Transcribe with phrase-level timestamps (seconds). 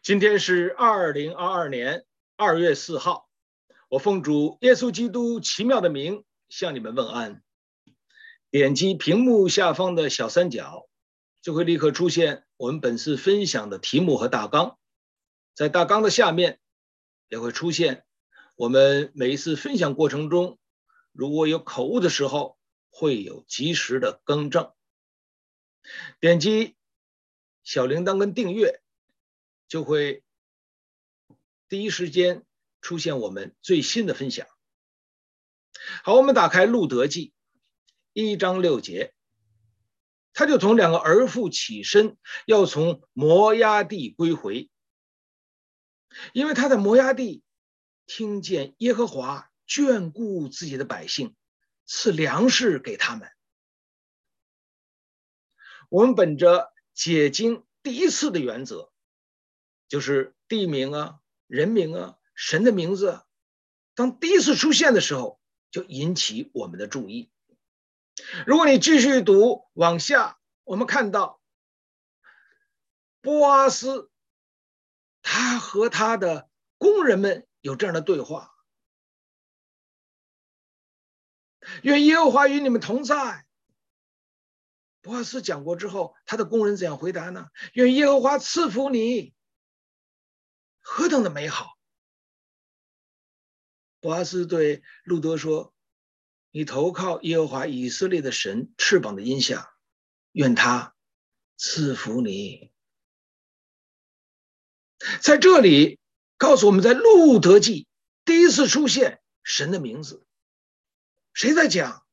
[0.00, 2.04] 今天是二零二二年
[2.36, 3.28] 二月四号，
[3.88, 7.42] 我奉主耶稣基督奇妙的名向你们问安。
[8.50, 10.88] 点击屏幕下方的小三角，
[11.40, 14.78] 就会立刻出现我们本次分享的题目和大纲。
[15.54, 16.58] 在大纲的下面，
[17.28, 18.04] 也会出现
[18.56, 20.58] 我们每一次分享过程中，
[21.12, 22.58] 如果有口误的时候，
[22.90, 24.72] 会有及时的更正。
[26.18, 26.74] 点击
[27.62, 28.80] 小铃铛跟订阅。
[29.72, 30.22] 就会
[31.66, 32.44] 第一时间
[32.82, 34.46] 出现我们最新的分享。
[36.04, 37.28] 好，我们打开《路德记》
[38.12, 39.14] 一章六节，
[40.34, 44.68] 他就同两个儿妇起身，要从摩押地归回，
[46.34, 47.42] 因为他在摩押地
[48.04, 51.34] 听见耶和华眷顾自己的百姓，
[51.86, 53.26] 赐粮食给他们。
[55.88, 58.91] 我们本着解经第一次的原则。
[59.92, 63.20] 就是地名啊、人名啊、神的名字，
[63.94, 65.38] 当第一次出现的时候，
[65.70, 67.30] 就引起我们的注意。
[68.46, 71.42] 如果你继续读往下，我们看到
[73.20, 74.10] 波阿斯，
[75.20, 78.54] 他和他的工人们有这样的对话：
[81.82, 83.44] 愿耶和华与你们同在。
[85.02, 87.50] 波阿斯讲过之后，他的工人怎样回答呢？
[87.74, 89.34] 愿耶和华赐福你。
[90.82, 91.78] 何等的美好！
[94.00, 95.72] 波阿斯对路得说
[96.50, 99.72] ：“你投靠耶和华以色列的神翅膀的荫下，
[100.32, 100.94] 愿他
[101.56, 102.72] 赐福你。”
[105.22, 106.00] 在这里
[106.36, 107.86] 告诉我们在路德记
[108.24, 110.26] 第一次出现神的名字，
[111.32, 112.04] 谁在讲？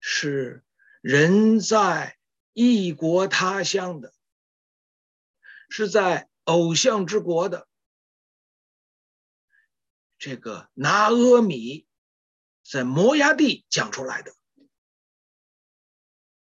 [0.00, 0.64] 是
[1.00, 2.18] 人在
[2.52, 4.12] 异国他乡的，
[5.70, 6.28] 是在。
[6.44, 7.68] 偶像之国的
[10.18, 11.86] 这个拿阿米
[12.62, 14.34] 在摩押地讲出来的，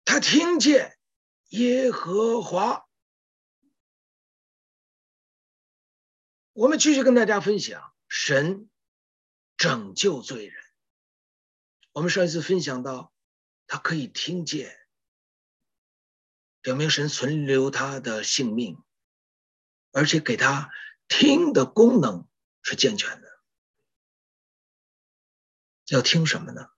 [0.04, 0.96] 他听见
[1.48, 2.86] 耶和华。
[6.52, 8.70] 我们继续跟大家分享神
[9.56, 10.64] 拯救罪人。
[11.90, 13.12] 我们上一次分享到，
[13.66, 14.76] 他可以听见，
[16.60, 18.83] 表明神存留他的性命。
[19.94, 20.72] 而且给他
[21.06, 22.28] 听的功能
[22.62, 23.28] 是健全的。
[25.86, 26.68] 要听什么呢？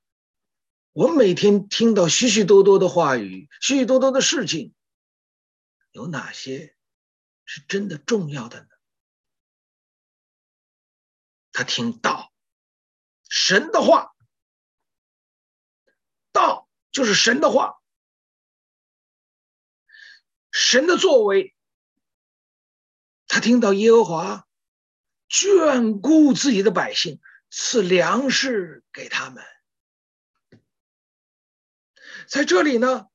[0.93, 4.75] 我每天听到许许多多的话语，许许多多的事情，
[5.93, 6.77] 有哪些
[7.47, 8.69] 是真的重要的呢？
[11.53, 12.34] 他听道，
[13.31, 14.15] 神的话，
[16.33, 17.81] 道就是神的话，
[20.53, 21.56] 神的作为。
[23.27, 24.47] 他听到耶和华
[25.29, 27.21] 眷顾自己的百姓，
[27.51, 29.45] 赐粮食给他们。
[32.29, 33.07] 在这里呢，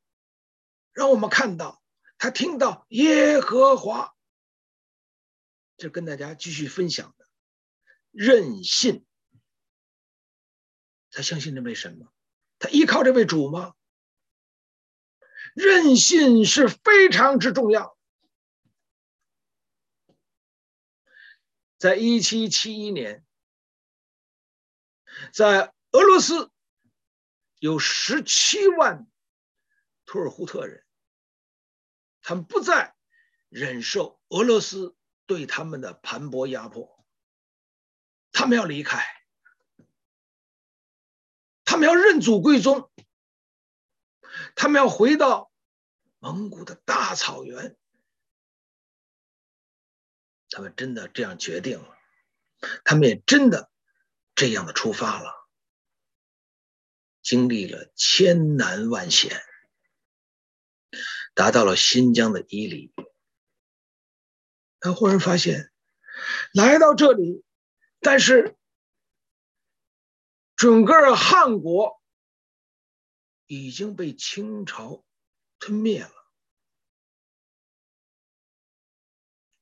[0.93, 1.81] 让我们看到
[2.17, 4.15] 他听到耶和华，
[5.77, 7.27] 这跟大家继续分享的
[8.11, 9.05] 任性。
[11.11, 12.07] 他相信这位神吗？
[12.59, 13.73] 他依靠这位主吗？
[15.53, 17.97] 任性是非常之重要。
[21.81, 23.25] 在一七七一年，
[25.33, 26.51] 在俄罗斯
[27.57, 29.07] 有十七万
[30.05, 30.85] 图尔扈特人，
[32.21, 32.95] 他们不再
[33.49, 37.03] 忍受俄罗斯对他们的盘剥压迫，
[38.31, 39.03] 他们要离开，
[41.65, 42.91] 他们要认祖归宗，
[44.53, 45.51] 他们要回到
[46.19, 47.75] 蒙古的大草原。
[50.53, 51.97] 他们真的这样决定了，
[52.83, 53.71] 他们也真的
[54.35, 55.33] 这样的出发了，
[57.21, 59.41] 经历了千难万险，
[61.33, 62.93] 达到了新疆的伊犁。
[64.81, 65.71] 他忽然发现，
[66.53, 67.45] 来到这里，
[68.01, 68.57] 但是
[70.57, 72.03] 整个汉国
[73.47, 75.05] 已经被清朝
[75.59, 76.11] 吞灭了，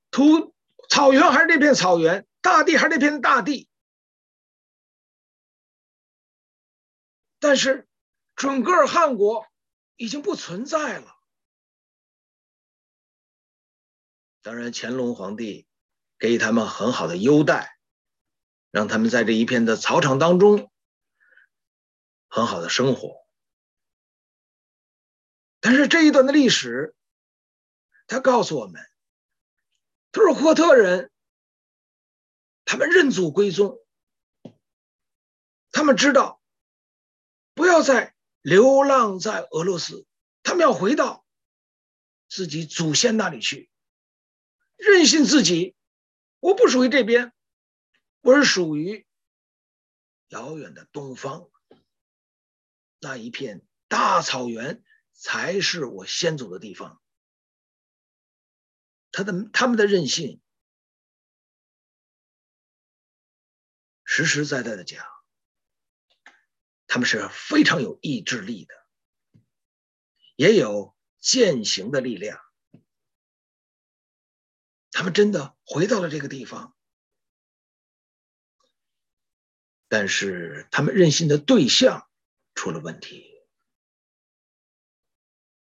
[0.09, 0.55] 屠。
[0.89, 3.69] 草原还是那片草原，大地还是那片大地，
[7.39, 7.87] 但是
[8.35, 9.45] 整个汉国
[9.95, 11.15] 已经不存在了。
[14.41, 15.67] 当然，乾隆皇帝
[16.17, 17.77] 给予他们很好的优待，
[18.71, 20.71] 让他们在这一片的草场当中
[22.29, 23.15] 很好的生活。
[25.59, 26.95] 但是这一段的历史，
[28.07, 28.88] 他告诉我们。
[30.11, 31.11] 他说赫特人，
[32.65, 33.79] 他们认祖归宗，
[35.71, 36.41] 他们知道
[37.53, 40.07] 不要再流浪在俄罗斯，
[40.41, 41.25] 他们要回到
[42.27, 43.69] 自己祖先那里去，
[44.77, 45.75] 任性自己，
[46.39, 47.31] 我不属于这边，
[48.21, 49.05] 我是属于
[50.29, 51.49] 遥远的东方，
[52.99, 54.83] 那一片大草原
[55.13, 57.01] 才是我先祖的地方。
[59.11, 60.41] 他的他们的任性，
[64.03, 65.05] 实实在在的讲，
[66.87, 68.73] 他们是非常有意志力的，
[70.35, 72.39] 也有践行的力量。
[74.91, 76.75] 他们真的回到了这个地方，
[79.87, 82.09] 但是他们任性的对象
[82.53, 83.27] 出了问题。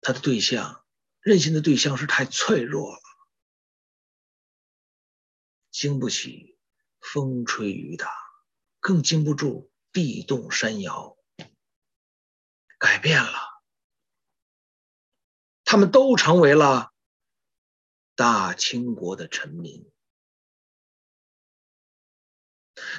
[0.00, 0.84] 他的对象，
[1.20, 3.04] 任性的对象是太脆弱了。
[5.75, 6.56] 经不起
[7.00, 8.09] 风吹雨打，
[8.79, 11.19] 更经不住地动山摇。
[12.79, 13.41] 改变了，
[15.65, 16.93] 他们都成为了
[18.15, 19.91] 大清国的臣民。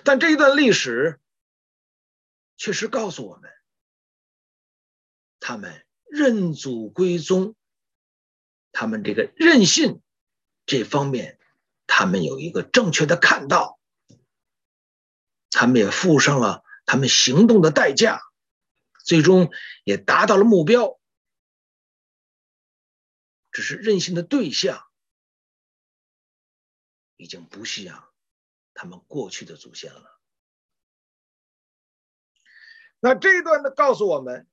[0.03, 1.21] 但这一段历史
[2.57, 3.49] 确实告诉我们，
[5.39, 7.55] 他们认祖归宗，
[8.73, 10.01] 他们这个任性
[10.65, 11.34] 这方面。
[11.87, 13.79] 他们有一个正确的看到，
[15.49, 18.21] 他们也付上了他们行动的代价，
[19.05, 19.51] 最终
[19.83, 20.99] 也达到了目标。
[23.51, 24.85] 只是任性的对象
[27.15, 28.11] 已经不像
[28.73, 30.19] 他们过去的祖先了。
[32.99, 34.47] 那这一段呢，告诉我们，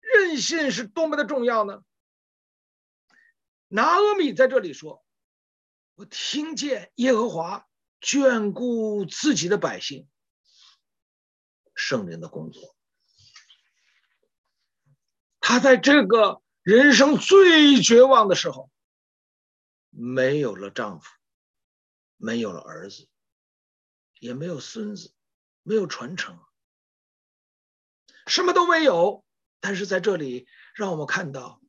[0.00, 1.84] 任性是多么的重要呢？
[3.68, 5.04] 拿阿米在这里说。
[5.98, 7.66] 我听见耶和华
[8.00, 10.08] 眷顾自己的百姓，
[11.74, 12.76] 圣灵的工作。
[15.40, 18.70] 他在这个人生最绝望的时候，
[19.90, 21.10] 没有了丈夫，
[22.16, 23.08] 没有了儿子，
[24.20, 25.12] 也没有孙子，
[25.64, 26.38] 没有传承，
[28.28, 29.24] 什么都没有。
[29.58, 30.46] 但是在这里，
[30.76, 31.60] 让我们看到。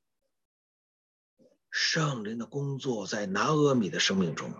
[1.81, 4.53] 圣灵的工作在拿阿米的生命中，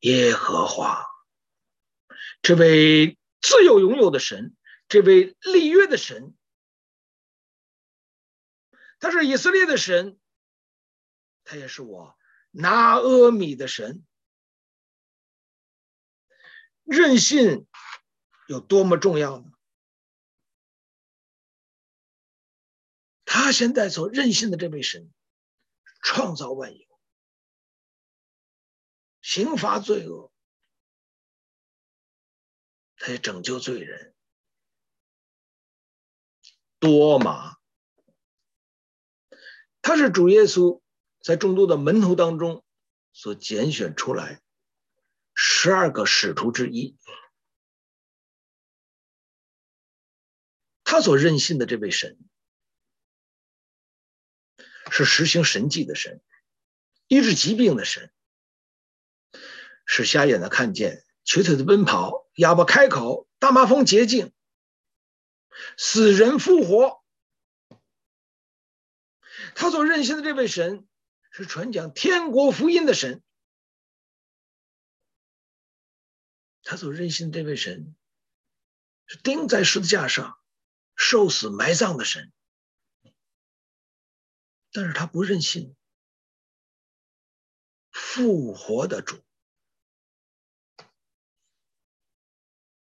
[0.00, 1.06] 耶和华
[2.42, 4.56] 这位自有永有的神，
[4.88, 6.36] 这位立约的神，
[8.98, 10.18] 他是以色列的神，
[11.44, 12.18] 他也是我
[12.50, 14.04] 拿阿米的神。
[16.82, 17.68] 任性
[18.48, 19.53] 有多么重要呢？
[23.36, 25.12] 他现在所任性的这位神，
[26.04, 26.86] 创造万有，
[29.22, 30.30] 刑罚罪恶，
[32.94, 34.14] 他也拯救罪人。
[36.78, 37.56] 多马，
[39.82, 40.80] 他是主耶稣
[41.20, 42.64] 在众多的门徒当中
[43.12, 44.40] 所拣选出来
[45.34, 46.96] 十二个使徒之一。
[50.84, 52.16] 他所任性的这位神。
[54.96, 56.20] 是实行神迹的神，
[57.08, 58.12] 医治疾病的神，
[59.84, 64.32] 使瞎眼的看见，瘸腿的奔跑，哑巴开口，大麻风洁净，
[65.76, 67.02] 死人复活。
[69.56, 70.86] 他所任性的这位神，
[71.32, 73.20] 是传讲天国福音的神。
[76.62, 77.96] 他所任性的这位神，
[79.06, 80.38] 是钉在十字架上
[80.94, 82.32] 受死埋葬的神。
[84.76, 85.76] 但是他不任性，
[87.92, 89.20] 复活的主，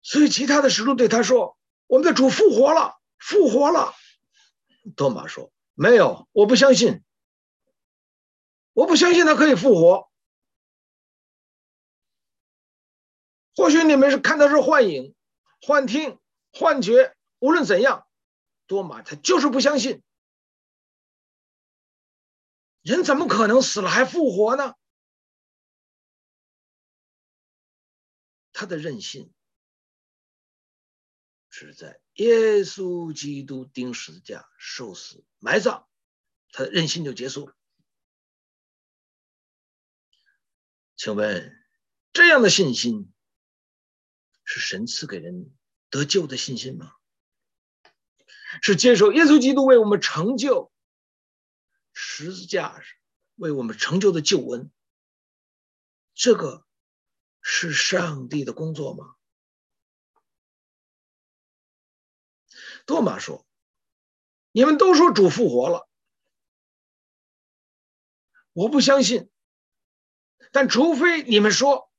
[0.00, 1.58] 所以其他的使徒对他说
[1.88, 3.94] ：“我们的主复活了，复活了。”
[4.94, 7.02] 多马说：“没有，我不相信，
[8.74, 10.08] 我不相信他可以复活。
[13.56, 15.16] 或许你们是看的是幻影、
[15.60, 16.20] 幻听、
[16.52, 18.06] 幻觉，无论怎样，
[18.68, 20.00] 多马他就是不相信。”
[22.82, 24.74] 人怎么可能死了还复活呢？
[28.52, 29.32] 他的任性
[31.48, 35.86] 是在耶稣基督钉十字架、受死、埋葬，
[36.50, 37.56] 他的任性就结束了。
[40.96, 41.56] 请问，
[42.12, 43.12] 这样的信心
[44.44, 45.52] 是神赐给人
[45.88, 46.94] 得救的信心吗？
[48.60, 50.71] 是接受耶稣基督为我们成就？
[51.92, 52.84] 十字架上
[53.36, 54.70] 为我们成就的救恩，
[56.14, 56.66] 这个
[57.40, 59.16] 是上帝的工作吗？
[62.84, 63.46] 多马说
[64.50, 65.88] ：“你们都说主复活了，
[68.52, 69.30] 我不相信。
[70.50, 71.90] 但除非你们说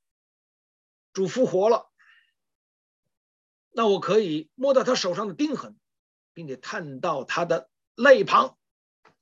[1.13, 1.91] 主复活了，
[3.69, 5.79] 那我可以摸到他手上的钉痕，
[6.33, 8.59] 并且探到他的肋旁，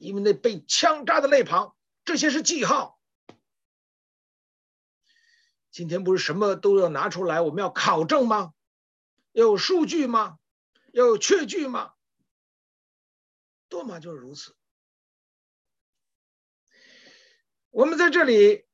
[0.02, 3.00] 因为那被枪扎的肋旁。”这些是记号。
[5.70, 8.54] 今天不是什么都要拿出来，我们要考证吗？
[9.32, 10.40] 要有数据吗？
[10.92, 11.94] 要有确据吗？
[13.70, 14.56] 多玛就是如此。
[17.70, 18.66] 我们在这里，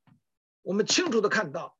[0.63, 1.77] 我们清楚的看到，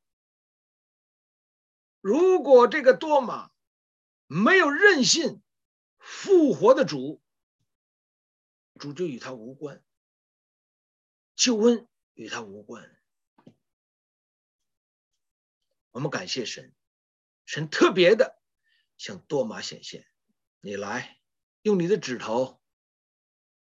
[2.02, 3.50] 如果这个多玛
[4.28, 5.42] 没有任信
[5.98, 7.20] 复活的主，
[8.78, 9.84] 主就与他无关。
[11.36, 12.98] 救恩与他无关。
[15.92, 16.74] 我们感谢神，
[17.46, 18.42] 神特别的
[18.98, 20.08] 向多马显现。
[20.60, 21.20] 你来，
[21.62, 22.62] 用你的指头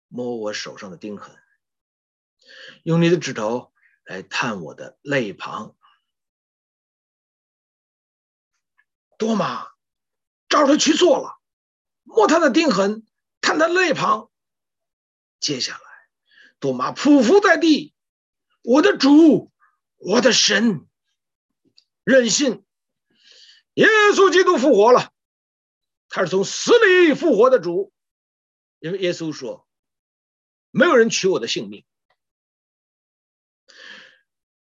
[0.08, 1.38] 摸我手上的钉痕，
[2.84, 5.78] 用你的指头来探我的肋旁。
[9.18, 9.72] 多马
[10.50, 11.40] 照着去做了，
[12.02, 13.06] 摸他的钉痕，
[13.40, 14.31] 探他肋旁。
[15.42, 15.82] 接下来。
[16.60, 17.96] 多马匍匐在地，
[18.62, 19.52] 我的主，
[19.98, 20.88] 我的神，
[22.04, 22.64] 任信
[23.74, 25.12] 耶稣基督复活了，
[26.08, 27.92] 他是从死里复活的主，
[28.78, 29.68] 因为耶稣说，
[30.70, 31.84] 没有人取我的性命，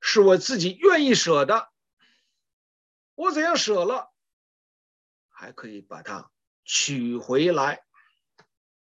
[0.01, 1.71] 是我自己愿意舍的，
[3.13, 4.11] 我怎样舍了，
[5.29, 6.29] 还可以把它
[6.65, 7.85] 取回来。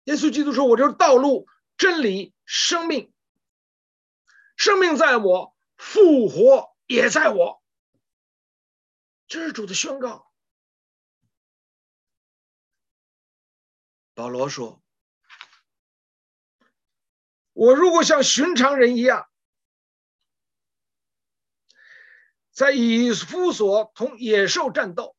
[0.04, 1.48] 耶稣基督说，我就是道路。
[1.80, 3.14] 真理、生命，
[4.58, 7.64] 生命在我，复活也在我。
[9.28, 10.30] 这是主的宣告。
[14.14, 14.84] 保罗说
[17.54, 19.30] ：“我如果像寻常人一样，
[22.52, 25.16] 在以弗所同野兽战斗，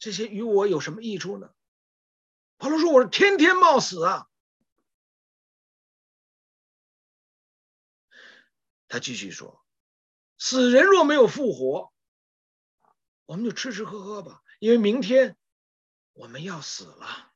[0.00, 1.54] 这些与我有什么益处呢？”
[2.58, 4.26] 保罗说：“我是天天冒死啊。”
[8.92, 9.64] 他继续说
[10.36, 11.94] ：“死人若没有复活，
[13.24, 15.34] 我们就吃吃喝喝吧，因为明天
[16.12, 17.32] 我们要死了。”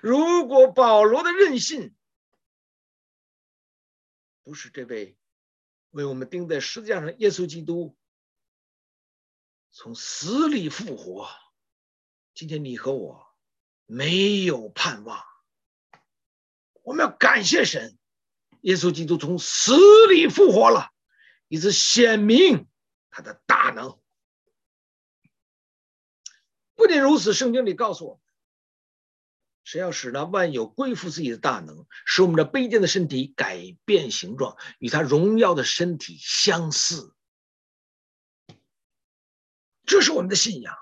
[0.00, 1.92] 如果保罗的任性
[4.44, 5.18] 不是这位
[5.90, 7.96] 为我们钉在十字架上耶稣基督
[9.72, 11.28] 从死里复活，
[12.32, 13.26] 今天你和我
[13.86, 15.20] 没有盼望。
[16.82, 17.98] 我们要感谢神。
[18.62, 19.72] 耶稣基督从死
[20.08, 20.90] 里复活了，
[21.48, 22.68] 以此显明
[23.10, 23.98] 他的大能。
[26.74, 28.20] 不仅如此，圣经里告诉我们，
[29.64, 37.14] 神要使那万有归服自己的大能，使我们的卑贱的身体改变形状，与他荣耀的身体相似。
[39.84, 40.74] 这是我们的信仰，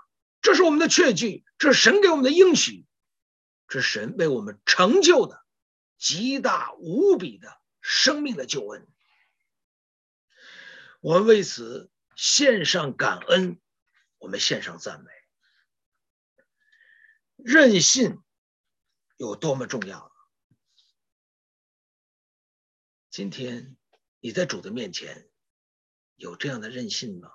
[0.43, 2.87] 这是我们的确据，这是神给我们的应许，
[3.67, 5.43] 这是神为我们成就的
[5.97, 7.59] 极大无比的。
[7.91, 8.87] 生命的救恩，
[11.01, 13.59] 我们为此献上感恩，
[14.19, 15.11] 我们献上赞美。
[17.37, 18.23] 任性
[19.17, 20.13] 有多么重要？
[23.09, 23.79] 今天
[24.21, 25.31] 你在主的面前
[26.15, 27.31] 有这样的任性吗？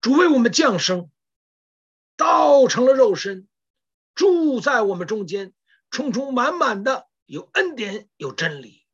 [0.00, 1.12] 主为我们降生，
[2.16, 3.46] 道成了肉身，
[4.16, 5.54] 住在我们中间，
[5.88, 7.08] 充充满满的。
[7.26, 8.86] 有恩典，有真理。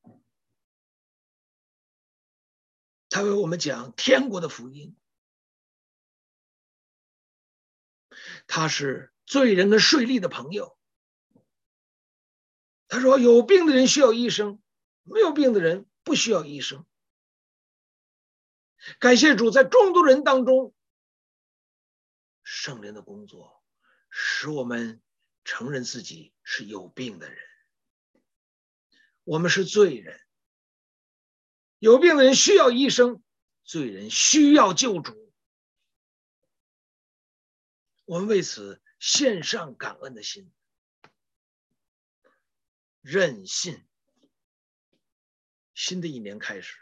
[3.08, 4.96] 他为我们讲天国的福音。
[8.46, 10.78] 他是罪人跟税吏的朋友。
[12.88, 14.62] 他说：“有病的人需要医生，
[15.02, 16.86] 没有病的人不需要医生。”
[18.98, 20.74] 感谢主，在众多人当中，
[22.42, 23.62] 圣灵的工作
[24.10, 25.02] 使我们
[25.44, 27.51] 承认自己是有病的人。
[29.24, 30.20] 我们是罪人，
[31.78, 33.22] 有病的人需要医生，
[33.64, 35.32] 罪人需要救主。
[38.04, 40.52] 我们为此献上感恩的心，
[43.00, 43.84] 任信。
[45.74, 46.76] 新的一年开始，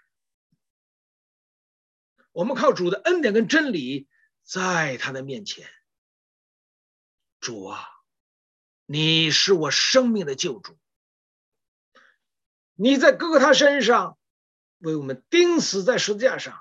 [2.32, 4.08] 我们靠主的恩典跟真理，
[4.42, 5.70] 在他的面前，
[7.38, 7.88] 主啊，
[8.86, 10.76] 你是我生命的救主。
[12.82, 14.16] 你在哥哥他身上
[14.78, 16.58] 为我们钉死在十字架上，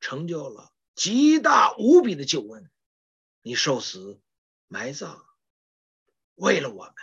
[0.00, 2.70] 成就了极大无比的救恩。
[3.42, 4.22] 你受死、
[4.68, 5.22] 埋葬，
[6.34, 6.94] 为了我们。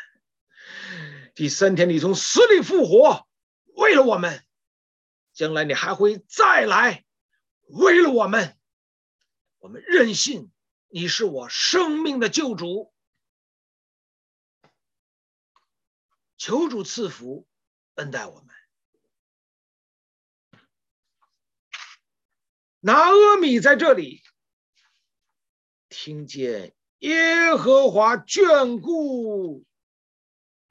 [1.35, 3.27] 第三天，你从死里复活，
[3.75, 4.39] 为了我们；
[5.33, 7.05] 将来你还会再来，
[7.67, 8.57] 为了我们。
[9.59, 10.51] 我们任信
[10.87, 12.91] 你是我生命的救主。
[16.37, 17.47] 求主赐福，
[17.95, 18.55] 恩待我们。
[22.79, 24.23] 拿阿米在这里
[25.89, 29.65] 听见耶和华眷顾。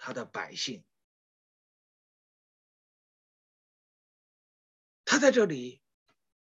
[0.03, 0.83] 他的百姓，
[5.05, 5.83] 他在这里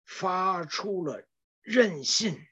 [0.04, 1.28] 发出了
[1.60, 2.44] 任性，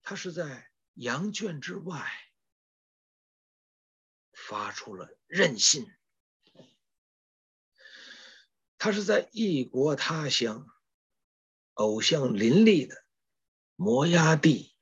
[0.00, 2.10] 他是在羊圈之外
[4.46, 5.90] 发出了任性，
[8.76, 10.68] 他是在异国他乡、
[11.72, 13.06] 偶像林立的
[13.74, 14.76] 摩押地。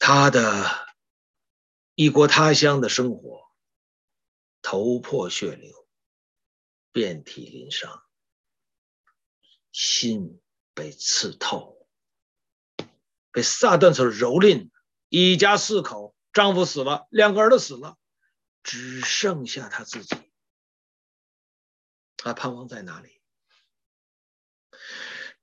[0.00, 0.88] 他的
[1.94, 3.48] 异国他乡的生活，
[4.60, 5.88] 头破血流，
[6.90, 8.04] 遍体鳞伤，
[9.70, 10.42] 心
[10.74, 11.86] 被刺透，
[13.30, 14.71] 被撒旦所蹂躏，
[15.14, 17.98] 一家四口，丈夫死了，两个儿子死了，
[18.62, 20.16] 只剩下他自己。
[22.16, 23.20] 他盼望在哪里？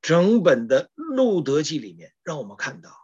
[0.01, 2.99] 整本的路德记里面，让我们看到。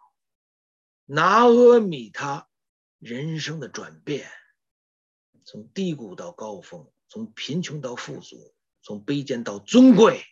[1.05, 2.49] 拿阿米他
[2.97, 4.31] 人生的转变，
[5.43, 10.25] 从低谷到高峰，从贫穷到富足，从卑贱到尊贵，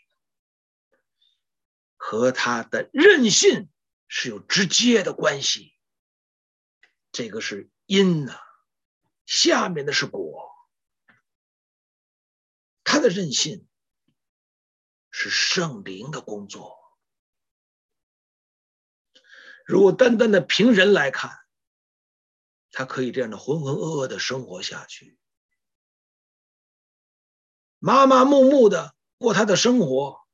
[1.96, 3.70] 和他的任性
[4.08, 5.73] 是有直接的关系。
[7.14, 8.38] 这个是因呐，
[9.26, 10.52] 下面的是果。
[12.84, 13.68] 他的任性
[15.12, 16.76] 是圣灵的工作。
[19.66, 21.40] 如果单单的凭人来看，
[22.72, 25.18] 他可以这样的浑浑噩噩的生活下去，
[27.78, 30.28] 麻麻木木的过他的生活，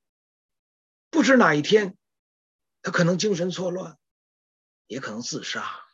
[1.10, 1.98] 不知哪一天，
[2.82, 4.00] 他可能精神错乱，
[4.88, 5.86] 也可能自杀。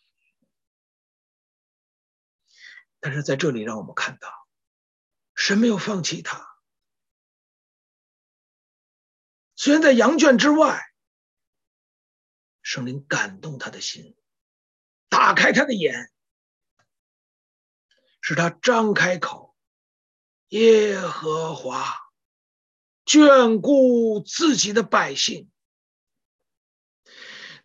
[3.06, 4.48] 但是在这里，让我们看到，
[5.36, 6.58] 神没有放弃他，
[9.56, 10.82] 虽然在羊圈之外。
[12.64, 14.18] 圣灵感动他的心，
[15.08, 16.12] 打开他的眼，
[18.22, 19.56] 使他张开口。
[20.48, 21.96] 耶和华
[23.06, 25.52] 眷顾自己的百姓。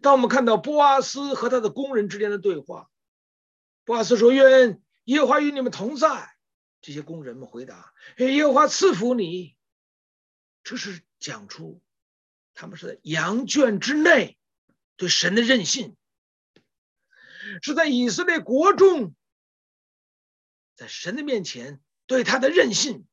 [0.02, 2.90] 当我们看到波阿斯和他的工人之间的对话，
[3.86, 6.34] 波阿斯说：“愿耶和华与你们同在。”
[6.82, 9.56] 这些工人们回答：“耶和华赐福你。”
[10.64, 11.82] 这是讲出
[12.54, 14.36] 他们是在羊圈之内。
[14.96, 15.96] 对神的任性，
[17.62, 19.14] 是在以色列国中，
[20.74, 23.06] 在神的面前对他的任性。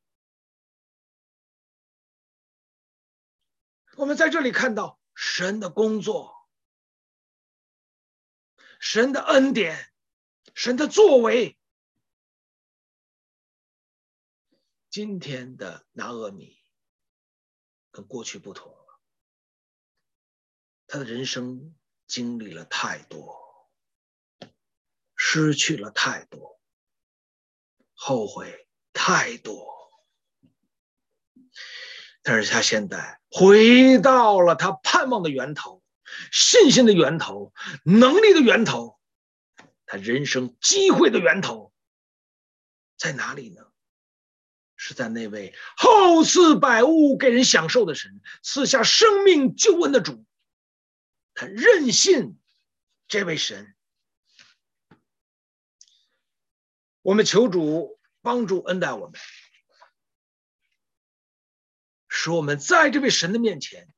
[3.96, 6.36] 我们在这里看到神的工作，
[8.82, 9.90] 神的恩典，
[10.54, 11.57] 神的作为。
[14.98, 16.58] 今天的拿俄米
[17.92, 19.00] 跟过去不同了。
[20.88, 21.76] 他的人生
[22.08, 23.70] 经历了太多，
[25.16, 26.60] 失去了太多，
[27.94, 29.72] 后悔太多，
[32.24, 35.84] 但是他现在回到了他盼望的源头，
[36.32, 37.54] 信心的源头，
[37.86, 39.00] 能力的源头，
[39.86, 41.72] 他人生机会的源头
[42.98, 43.72] 在哪里呢？
[44.88, 50.24] 是在那位厚赐百物给人享受的神，赐下生命救恩的主。
[51.34, 52.40] 他任信
[53.10, 53.76] 这位神，
[57.02, 59.20] 我们求主帮助恩待我们，
[62.08, 63.94] 使我们在这位神的面前，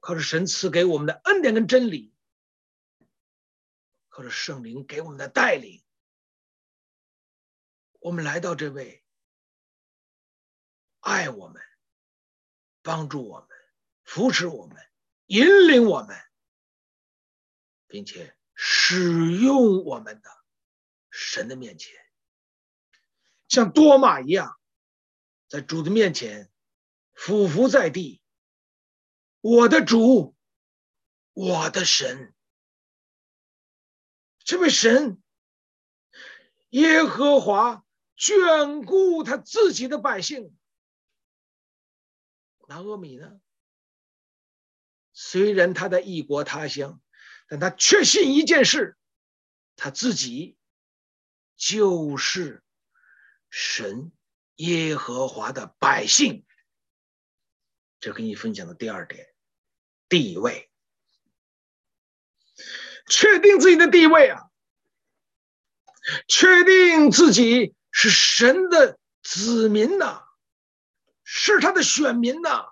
[0.00, 2.12] 靠着神赐给我们的恩典跟真理，
[4.08, 5.84] 靠着圣灵给我们的带领，
[8.06, 9.02] 我们来到这位
[11.00, 11.60] 爱我们、
[12.80, 13.48] 帮助我们、
[14.04, 14.76] 扶持我们。
[15.26, 16.16] 引领我们，
[17.88, 20.30] 并且使用我们的
[21.10, 21.96] 神的面前，
[23.48, 24.56] 像多马一样，
[25.48, 26.48] 在主的面前
[27.12, 28.22] 俯伏在地。
[29.40, 30.36] 我的主，
[31.32, 32.32] 我的神。
[34.38, 35.20] 这位神，
[36.68, 37.84] 耶和华
[38.18, 40.56] 眷顾他自己的百姓。
[42.68, 43.40] 拿俄米呢？
[45.12, 47.00] 虽然他在异国他乡，
[47.48, 48.98] 但他确信一件事：
[49.76, 50.56] 他自己
[51.54, 52.64] 就是
[53.50, 54.10] 神
[54.56, 56.44] 耶和华的百姓。
[58.00, 59.32] 这跟你分享的第二点，
[60.08, 60.70] 地位。
[63.08, 64.50] 确定自己的地位啊，
[66.26, 70.22] 确定自己是神的子民呐，
[71.24, 72.66] 是他的选民呐，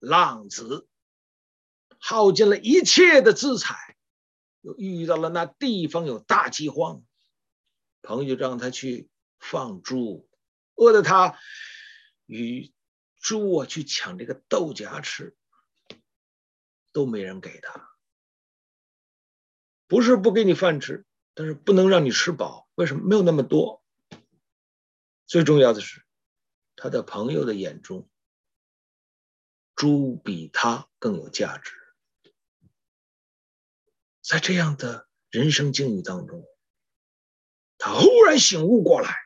[0.00, 0.88] 浪子
[2.00, 3.96] 耗尽了一切的资财，
[4.60, 7.04] 又遇到了那地方有大饥荒，
[8.02, 10.28] 朋友让他去放猪，
[10.74, 11.38] 饿得他
[12.26, 12.72] 与
[13.20, 15.36] 猪啊去抢这个豆荚吃，
[16.92, 17.90] 都没人给他。
[19.86, 22.68] 不是不给你饭吃，但是不能让你吃饱。
[22.74, 23.04] 为什么？
[23.04, 23.81] 没有那么多。
[25.32, 26.04] 最重要的是，
[26.76, 28.06] 他的朋友的眼中，
[29.74, 31.72] 猪比他更有价值。
[34.20, 36.44] 在这样的人生境遇当中，
[37.78, 39.16] 他忽然醒悟过来，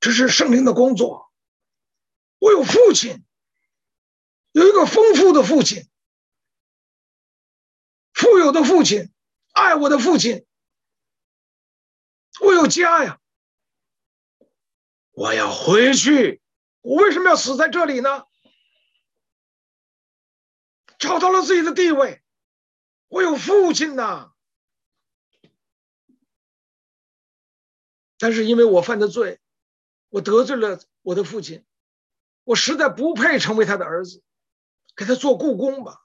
[0.00, 1.30] 这是圣灵的工作。
[2.38, 3.22] 我有父亲，
[4.52, 5.86] 有一个丰富的父亲，
[8.14, 9.12] 富有的父亲。
[9.52, 10.46] 爱我的父亲，
[12.40, 13.19] 我有家呀，
[15.20, 16.40] 我要回去。
[16.80, 18.24] 我为什么要死在这里呢？
[20.98, 22.22] 找到了自己的地位，
[23.08, 24.32] 我有父亲呐。
[28.16, 29.40] 但是因为我犯的罪，
[30.08, 31.66] 我得罪了我的父亲，
[32.44, 34.22] 我实在不配成为他的儿子，
[34.96, 36.00] 给他做雇工吧。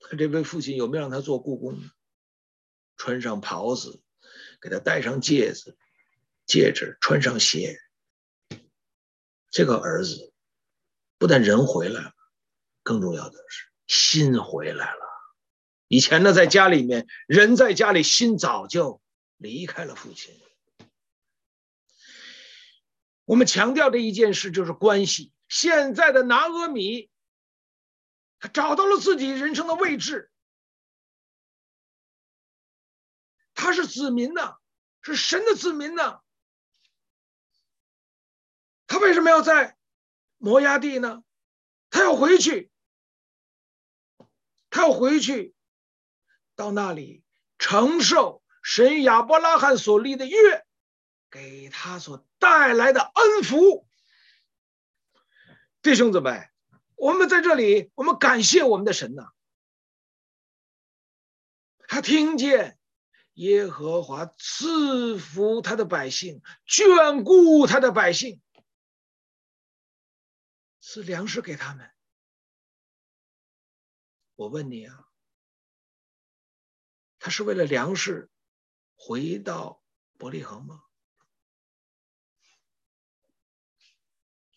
[0.00, 1.90] 他这位父亲有没有让他做雇工呢？
[2.96, 4.02] 穿上袍子，
[4.62, 5.76] 给他戴上戒指，
[6.46, 7.78] 戒指穿上鞋。
[9.50, 10.32] 这个儿子
[11.18, 12.14] 不但人回来了，
[12.82, 15.00] 更重要的是心回来了。
[15.88, 19.02] 以前呢，在家里面，人在家里，心早就
[19.36, 20.34] 离开了父亲。
[23.24, 25.32] 我们强调的一件事就是关系。
[25.48, 27.10] 现在的拿阿米。
[28.38, 30.30] 他找到了自己人生的位置，
[33.54, 34.58] 他是子民呐，
[35.00, 36.20] 是神的子民呐。
[38.86, 39.76] 他为什么要在
[40.38, 41.22] 摩押地呢？
[41.90, 42.70] 他要回去，
[44.70, 45.54] 他要回去，
[46.54, 47.22] 到那里
[47.58, 50.66] 承受神亚伯拉罕所立的约，
[51.30, 53.86] 给他所带来的恩福。
[55.82, 56.48] 弟兄姊妹。
[56.98, 59.28] 我们在这里，我们感谢我们的神呐。
[61.86, 62.78] 他听见
[63.34, 68.40] 耶和华赐福他的百姓，眷顾他的百姓，
[70.88, 71.92] 是粮食给他们。
[74.36, 75.10] 我问你啊，
[77.18, 78.30] 他是为了粮食
[78.94, 79.82] 回到
[80.16, 80.84] 伯利恒吗？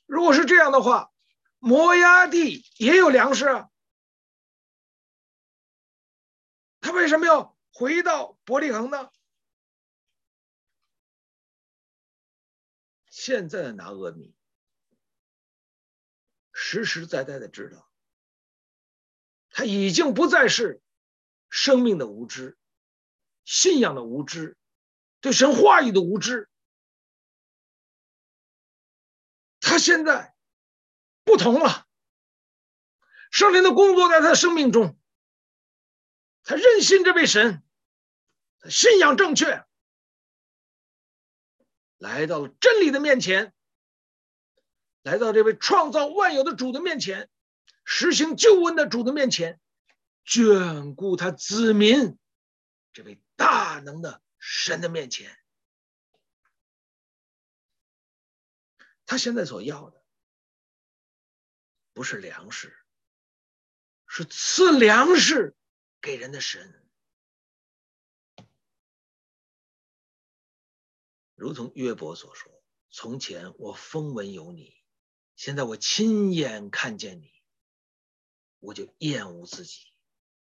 [0.05, 1.11] 如果是这样的话，
[1.57, 3.71] 摩押地也有粮食啊，
[6.79, 9.09] 他为什么要回到伯利恒呢？
[13.09, 14.35] 现在的拿俄米
[16.71, 17.89] 实实在在的知道，
[19.49, 20.81] 他已经不再是
[21.49, 22.59] 生命的无知、
[23.43, 24.55] 信仰的无知、
[25.19, 26.47] 对神话语的无知，
[29.59, 30.35] 他现在。
[31.25, 31.85] 不同了，
[33.29, 34.99] 圣灵的工作在他的生命中，
[36.41, 37.61] 他认信这位神，
[38.59, 39.63] 他信仰正确，
[41.99, 43.53] 来到了真理的面前，
[45.09, 47.31] 来到这位创造万有的主的面前，
[47.83, 49.59] 实行救恩的主的面前，
[50.23, 52.15] 眷顾他子民
[52.93, 55.35] 这位大能的神的面前，
[59.07, 59.99] 他现在所要的。
[61.91, 62.77] 不是粮食，
[64.05, 65.55] 是赐粮食
[66.01, 66.87] 给人的神。
[71.33, 74.78] 如同约伯所说：“从前我风闻有你，
[75.39, 77.31] 现在我亲眼看见你，
[78.59, 79.93] 我就厌恶自己，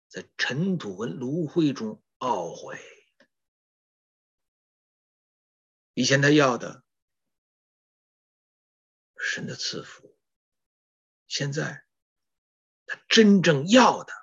[0.08, 2.80] 在尘土和炉灰中懊悔。”
[5.92, 6.82] 以前他要的
[9.18, 10.16] 神的赐福。
[11.26, 11.84] 现在，
[12.86, 14.14] 他真正要的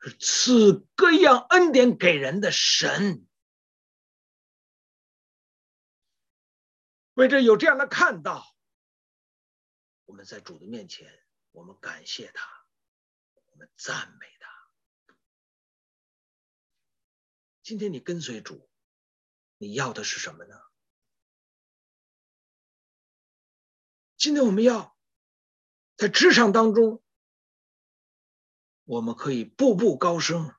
[0.00, 3.26] 是赐各样恩典给人的神。
[7.14, 8.49] 为着有这样的看到，
[10.10, 11.08] 我们在主的面前，
[11.52, 12.50] 我们感谢他，
[13.52, 15.14] 我们赞美他。
[17.62, 18.68] 今天你跟随主，
[19.56, 20.60] 你要的是什么呢？
[24.16, 24.98] 今天我们要
[25.96, 27.00] 在职场当中，
[28.82, 30.52] 我们可以步步高升。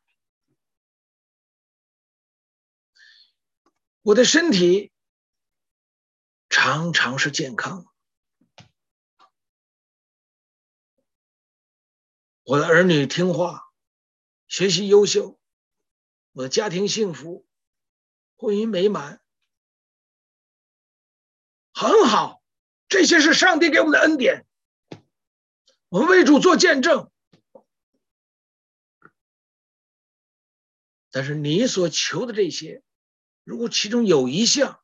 [4.02, 4.94] 我的身体
[6.48, 7.90] 常常是健康，
[12.52, 13.72] 我的儿女听话，
[14.50, 15.40] 学习优秀，
[16.34, 17.48] 我的家庭幸福，
[18.36, 19.22] 婚姻美满，
[21.72, 22.44] 很好。
[22.90, 24.46] 这些是上帝给我们的恩典，
[25.88, 27.10] 我们为主做见证。
[31.10, 32.84] 但是你所求的这些，
[33.46, 34.84] 如果其中有一项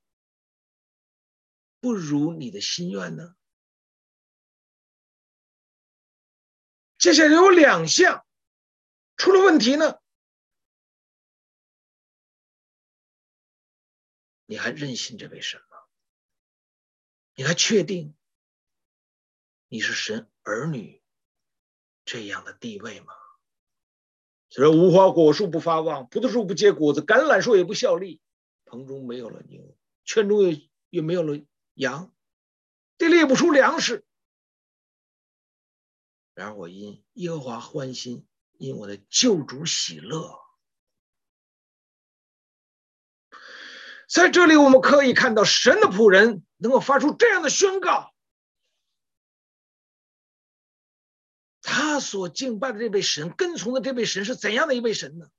[1.82, 3.36] 不如你的心愿呢？
[6.98, 8.26] 接下来有两项
[9.16, 10.00] 出了问题呢？
[14.46, 15.78] 你还认信这位神吗？
[17.36, 18.16] 你还确定
[19.68, 21.04] 你是神儿女
[22.06, 23.14] 这样的地位吗？
[24.50, 28.22] 虽然无花果树不发旺，葡萄树不结果子，橄榄树也不效力，
[28.64, 31.38] 棚中没有了牛，圈中也也没有了
[31.74, 32.16] 羊，
[32.98, 34.07] 地里也不出粮食。
[36.38, 38.28] 然而我因耶和华欢心，
[38.60, 40.40] 因我的救主喜乐。
[44.08, 48.14] 在这里，我们可以看到神的仆人能够发出这样的宣告：
[51.64, 55.32] 他所敬拜的这位神，跟从的这位神是怎样的一位神呢？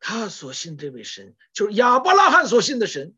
[0.00, 3.16] 他所信这位神，就是亚伯拉罕所信的神。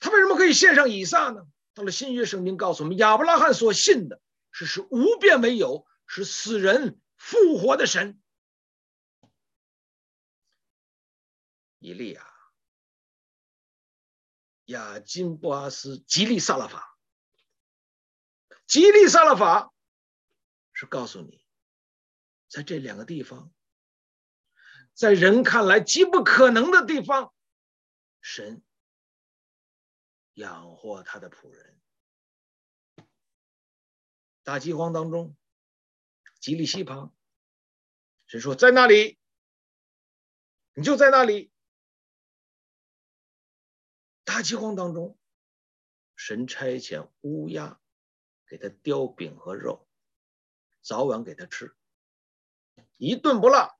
[0.00, 1.46] 他为什么可以献上以撒呢？
[1.74, 8.20] 到了新约圣经告诉我们，亚伯拉罕所信的是使无变为有，使死人复活的神。
[11.78, 12.26] 以利亚、
[14.66, 16.98] 亚金波阿斯、吉利撒勒法、
[18.66, 19.72] 吉利撒勒法
[20.74, 21.42] 是告诉你，
[22.48, 23.50] 在这两个地方，
[24.92, 27.32] 在人看来极不可能的地方，
[28.20, 28.62] 神
[30.40, 31.78] 养活他的仆人。
[34.42, 35.36] 大饥荒当中，
[36.40, 37.14] 吉利西旁，
[38.26, 39.18] 神说在那里，
[40.72, 41.52] 你就在那里。
[44.24, 45.18] 大饥荒当中，
[46.16, 47.78] 神差遣乌鸦
[48.46, 49.86] 给他叼饼和肉，
[50.80, 51.76] 早晚给他吃，
[52.96, 53.78] 一顿不落。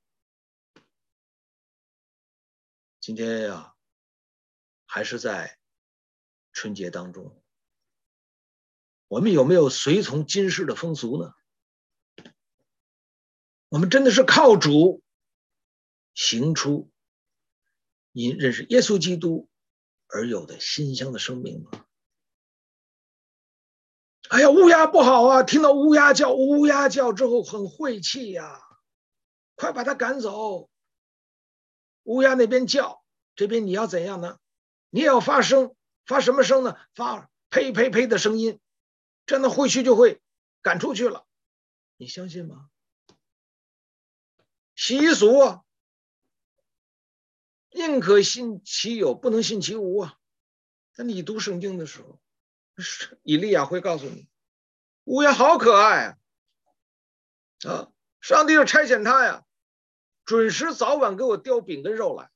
[3.01, 3.75] 今天呀，
[4.85, 5.59] 还是在
[6.53, 7.43] 春节当中，
[9.09, 11.35] 我们有没有随从今世的风俗呢？
[13.69, 15.03] 我们真的是靠主
[16.15, 16.91] 行出，
[18.13, 19.49] 因认识耶稣基督。
[20.13, 21.71] 而有的馨香的生命吗？
[24.29, 25.45] 哎呀，乌鸦不好啊！
[25.45, 28.61] 听到乌鸦叫，乌鸦叫之后很晦气呀，
[29.55, 30.69] 快把它赶走。
[32.03, 33.05] 乌鸦那边叫，
[33.37, 34.41] 这边你要怎样呢？
[34.89, 36.77] 你也要发声，发什么声呢？
[36.95, 38.61] 发呸呸呸的声音，
[39.27, 40.21] 这样的晦气就会
[40.63, 41.27] 赶出去了。
[41.97, 42.69] 你相信吗？
[44.75, 45.63] 习俗啊。
[47.73, 50.19] 宁可信其有，不能信其无啊！
[50.97, 52.21] 那你读圣经的时候，
[53.23, 54.29] 以利亚会告诉你，
[55.05, 56.19] 乌鸦好可爱啊！
[57.69, 59.45] 啊，上帝要差遣他呀，
[60.25, 62.29] 准时早晚给我叼饼跟肉来，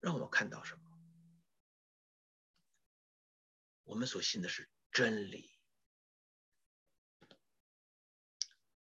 [0.00, 0.80] 让我看到什么？
[3.84, 5.52] 我们所信的是真理，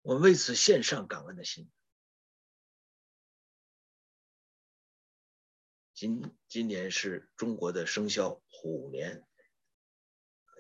[0.03, 1.71] 我为此献上感恩的心。
[5.95, 9.27] 今今年是中国的生肖虎年，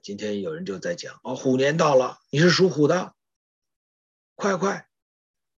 [0.02, 3.16] 今天有人就在讲哦，虎年到了，你是属虎的，
[4.34, 4.90] 快快，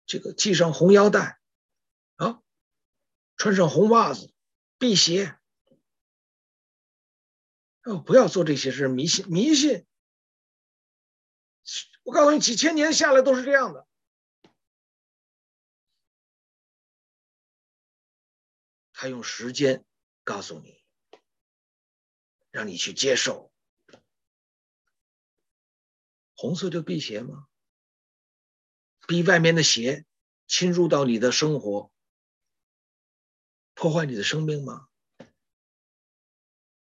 [0.05, 1.39] 这个系上红腰带，
[2.17, 2.43] 啊，
[3.37, 4.33] 穿上红袜子，
[4.77, 5.39] 辟邪，
[7.83, 9.85] 哦，不要做这些事，迷信迷信。
[12.03, 13.87] 我告诉你，几千年下来都是这样的。
[18.93, 19.85] 他用时间
[20.23, 20.83] 告诉你，
[22.51, 23.51] 让你去接受。
[26.35, 27.47] 红色就辟邪吗？
[29.07, 30.05] 逼外面的邪
[30.47, 31.91] 侵入到你的生活，
[33.75, 34.87] 破坏你的生命吗？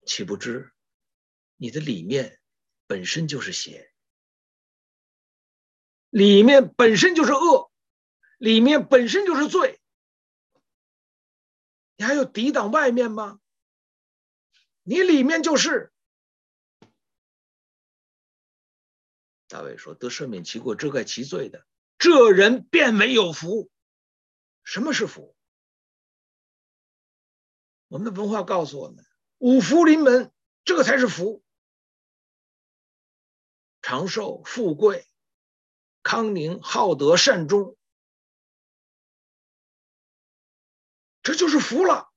[0.06, 0.72] 岂不知
[1.56, 2.40] 你的里面
[2.86, 3.92] 本身就是邪，
[6.08, 7.70] 里面本身就是恶，
[8.38, 9.80] 里面本身就是罪，
[11.96, 13.38] 你还有抵挡外面吗？
[14.82, 15.92] 你里面就是。
[19.48, 21.66] 大卫说：“得赦免其过、遮盖其罪的，
[21.98, 23.70] 这人便为有福。
[24.62, 25.34] 什么是福？
[27.88, 29.04] 我们的文化告诉我们：
[29.38, 30.32] 五福临门，
[30.64, 31.42] 这个才是福。
[33.80, 35.08] 长寿、富贵、
[36.02, 37.78] 康宁、好德、善终，
[41.22, 42.12] 这就是福了。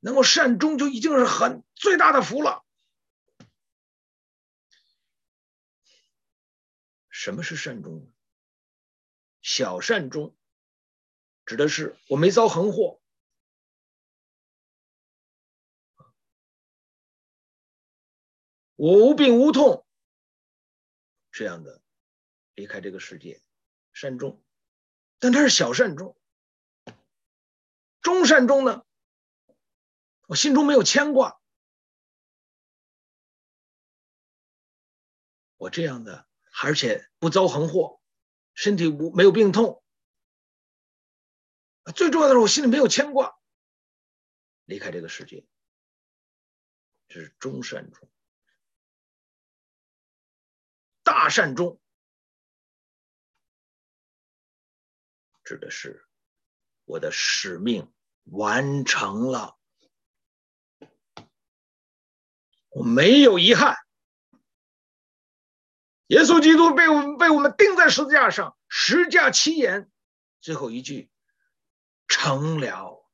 [0.00, 2.64] 能够善终，就已经是很最大的福了。”
[7.10, 8.10] 什么是善终？
[9.42, 10.34] 小善终，
[11.44, 13.02] 指的是我没遭横祸，
[18.84, 19.86] 我无病无痛，
[21.32, 21.80] 这样的
[22.52, 23.42] 离开这个世界，
[23.94, 24.44] 善终。
[25.18, 26.14] 但它是小善终，
[28.02, 28.84] 中善终呢？
[30.26, 31.40] 我心中没有牵挂，
[35.56, 36.28] 我这样的。
[36.62, 38.02] 而且不遭横祸，
[38.52, 39.82] 身体无没有病痛，
[41.96, 43.34] 最重要的是我心里没有牵挂，
[44.66, 45.46] 离开这个世界，
[47.08, 48.10] 这是中善终。
[51.04, 51.80] 大善终
[55.44, 56.04] 指的是
[56.84, 57.92] 我的使命
[58.24, 59.58] 完成了，
[62.70, 63.76] 我没有遗憾。
[66.06, 69.90] 耶稣基督被我们被我们钉在十字架上，十架七言，
[70.40, 71.10] 最后一句
[72.08, 73.06] 成了。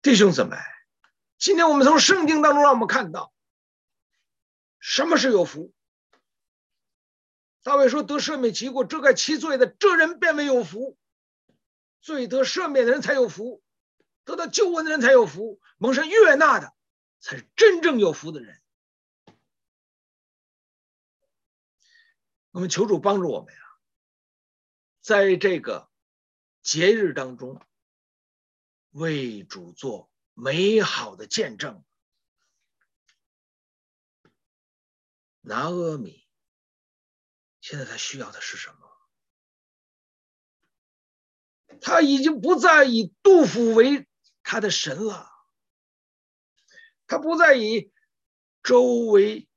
[0.00, 0.56] 弟兄姊妹，
[1.38, 3.32] 今天我们从圣经当中让我们看到，
[4.82, 5.72] 什么是有福？
[7.62, 10.98] 大卫说：“得赦免其过、遮盖其罪的，这人便为有福。
[12.00, 13.62] 罪得赦免的人才有福，
[14.24, 16.74] 得到救恩的人才有福，蒙神悦纳的
[17.20, 18.60] 才是真正有福的人。”
[22.50, 23.60] 我们求主帮助我们呀，
[25.00, 25.88] 在这个
[26.60, 27.62] 节日当中，
[28.90, 31.84] 为主做美好的见证。
[35.42, 36.26] 拿阿米
[37.60, 38.88] 现在他需要的是什么？
[41.80, 44.08] 他已经不再以杜甫为
[44.42, 45.28] 他的神了，
[47.06, 47.92] 他不再以
[48.62, 49.48] 周围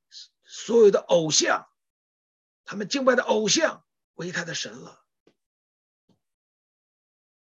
[0.44, 1.68] 所有的偶像。
[2.64, 5.04] 他们敬拜的偶像为他的神了，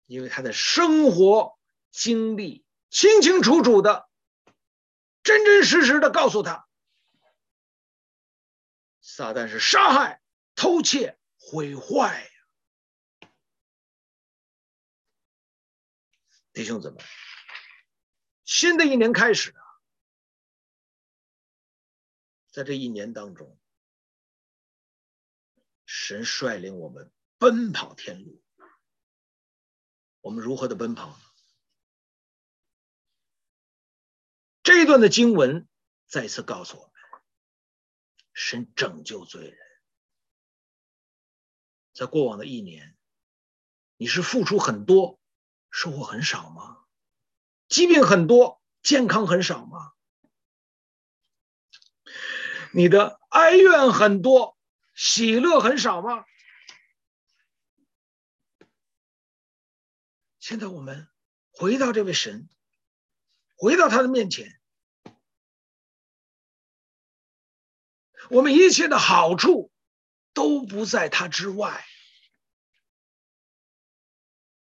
[0.06, 1.60] 因为他的生活
[1.91, 4.08] 经历清清楚楚的、
[5.23, 6.68] 真真实实的告诉他，
[9.19, 10.21] 撒旦是杀害、
[10.55, 12.32] 偷窃、毁坏。
[16.53, 17.03] 弟兄姊妹，
[18.45, 19.62] 新的一年开始了，
[22.49, 23.60] 在这一年当中。
[25.86, 28.41] 神率领我们奔跑天路，
[30.21, 31.23] 我们如何的奔跑呢？
[34.63, 35.67] 这一段的经文
[36.08, 36.88] 再次告诉我们：
[38.39, 39.58] 神拯救罪人。
[41.91, 42.95] 在过往的一年，
[43.97, 45.19] 你是付出很多，
[45.69, 46.86] 收获很少吗？
[47.67, 49.91] 疾病很多，健康很少吗？
[52.71, 54.58] 你的哀怨很多。
[54.95, 56.25] 喜乐很少吗？
[60.40, 61.10] 现在我们
[61.52, 62.50] 回到这位神，
[63.56, 64.58] 回到他的面前，
[68.30, 69.71] 我们一切的好处
[70.34, 71.84] 都不在他之外。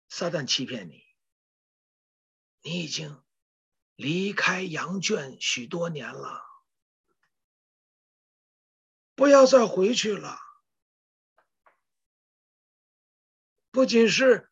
[0.08, 1.02] 撒旦欺骗你，
[2.62, 3.22] 你已经
[3.94, 6.42] 离开羊圈许多年了。
[9.14, 10.38] 不要再回去了。
[13.70, 14.50] 不仅是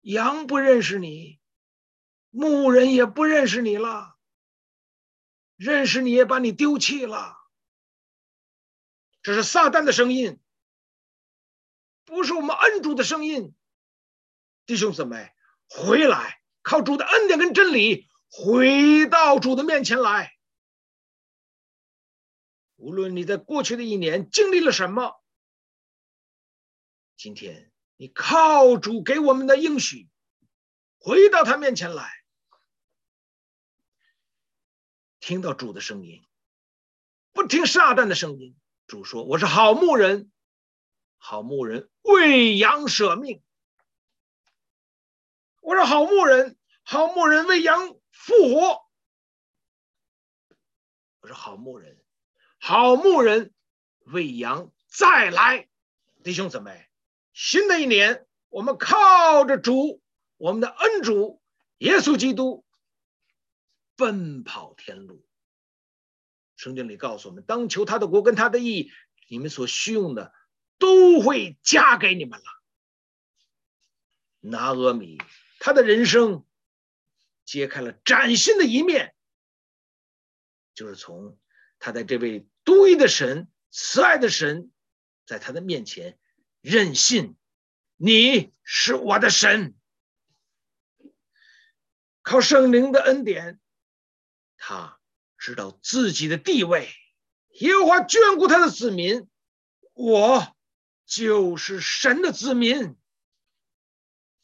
[0.00, 1.40] 羊不认识你，
[2.30, 4.16] 牧人也不认识你了。
[5.56, 7.41] 认识你也把你丢弃了。
[9.22, 10.40] 这是撒旦的声音，
[12.04, 13.54] 不是我们恩主的声音。
[14.66, 15.32] 弟兄姊妹，
[15.68, 20.36] 回来，靠主的恩典跟真理，回到主的面前来。
[22.76, 25.22] 无论你在过去的一年经历了什么，
[27.16, 30.08] 今天你靠主给我们的应许，
[30.98, 32.10] 回到他面前来，
[35.20, 36.26] 听到主的声音，
[37.32, 38.56] 不听撒旦的声音。
[38.92, 40.30] 主说：“我是好牧人，
[41.16, 43.42] 好牧人为羊舍命。
[45.62, 48.82] 我是好牧人，好牧人为羊复活。
[51.20, 52.02] 我是好牧人。”
[52.60, 53.54] 好牧人
[54.04, 55.70] 为羊再来，
[56.22, 56.86] 弟兄姊妹，
[57.32, 60.02] 新的一年，我们靠着主，
[60.36, 61.40] 我们的恩主
[61.78, 62.62] 耶稣基督，
[63.96, 65.24] 奔跑天路。
[66.62, 68.92] 圣经里告诉我们，当求他的国跟他的义，
[69.26, 70.32] 你们所需用的
[70.78, 72.44] 都会加给你们了。
[74.38, 75.18] 拿俄米，
[75.58, 76.46] 他的人生
[77.44, 79.12] 揭开了崭新的一面，
[80.72, 81.36] 就是从
[81.80, 82.46] 他在这位。
[82.64, 84.70] 独一的神，慈爱的神，
[85.26, 86.16] 在他的面前
[86.60, 87.36] 任性，
[87.96, 89.74] 你是我的神。
[92.22, 93.58] 靠圣灵的恩典，
[94.56, 95.00] 他
[95.42, 96.88] 知道自己的地位，
[97.58, 99.28] 耶和华眷顾他的子民，
[99.92, 100.56] 我
[101.04, 102.96] 就是神的子民，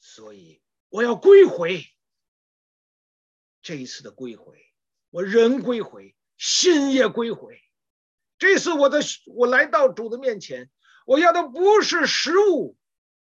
[0.00, 1.86] 所以我要归回。
[3.62, 4.58] 这一次的归回，
[5.10, 7.62] 我人归回，心也归回。
[8.36, 10.68] 这次我的我来到主的面前，
[11.06, 12.76] 我要的不是食物，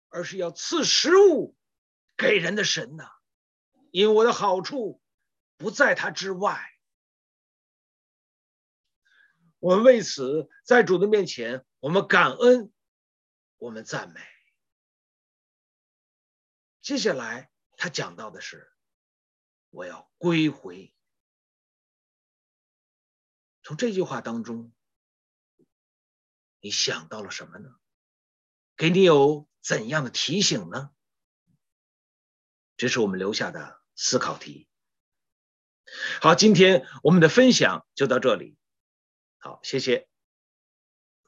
[0.09, 1.55] 而是要赐食物
[2.16, 3.11] 给人的神呐，
[3.91, 5.03] 因为我的好处
[5.59, 6.64] 不在他之外。
[9.59, 12.73] 我们为此在主的面前，我们感恩，
[13.57, 14.21] 我们赞美。
[16.81, 18.73] 接下来他讲到的是，
[19.71, 20.95] 我要归回。
[23.63, 24.73] 从这句话当中。
[26.61, 27.71] 你想到了什么呢？
[28.77, 30.91] 给你有怎样的提醒呢？
[32.77, 34.69] 这是我们留下的思考题。
[36.21, 38.57] 好，今天我们的分享就到这里。
[39.39, 40.09] 好，谢谢。